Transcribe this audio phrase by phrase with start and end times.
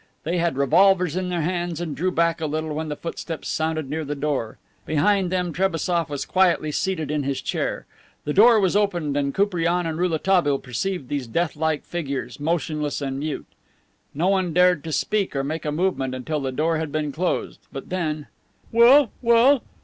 [0.23, 3.87] They had revolvers in their hands and drew back a little when the footsteps sounded
[3.87, 4.57] near the door.
[4.83, 7.85] Behind them Trebassof was quietly seated in his chair.
[8.25, 13.19] The door was opened and Koupriane and Rouletabille perceived these death like figures, motionless and
[13.19, 13.45] mute.
[14.15, 17.59] No one dared to speak or make a movement until the door had been closed.
[17.71, 18.25] But then:
[18.71, 19.11] "Well?
[19.21, 19.61] Well?